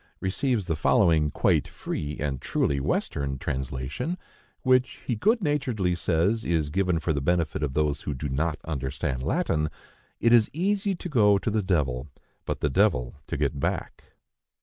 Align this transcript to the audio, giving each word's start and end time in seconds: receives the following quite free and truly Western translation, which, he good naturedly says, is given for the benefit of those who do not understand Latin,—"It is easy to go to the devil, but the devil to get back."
receives 0.19 0.65
the 0.65 0.75
following 0.75 1.29
quite 1.29 1.67
free 1.67 2.17
and 2.19 2.41
truly 2.41 2.79
Western 2.79 3.37
translation, 3.37 4.17
which, 4.63 5.03
he 5.05 5.15
good 5.15 5.43
naturedly 5.43 5.93
says, 5.93 6.43
is 6.43 6.71
given 6.71 6.97
for 6.99 7.13
the 7.13 7.21
benefit 7.21 7.61
of 7.61 7.75
those 7.75 8.01
who 8.01 8.15
do 8.15 8.27
not 8.27 8.57
understand 8.65 9.21
Latin,—"It 9.21 10.33
is 10.33 10.49
easy 10.53 10.95
to 10.95 11.07
go 11.07 11.37
to 11.37 11.51
the 11.51 11.61
devil, 11.61 12.07
but 12.45 12.61
the 12.61 12.69
devil 12.71 13.13
to 13.27 13.37
get 13.37 13.59
back." 13.59 14.05